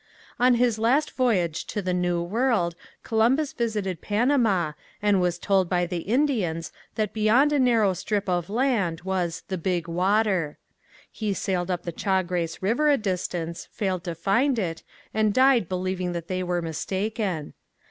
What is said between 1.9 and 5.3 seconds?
new world Columbus visited Panama and